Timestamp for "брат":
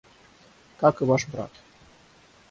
1.33-1.53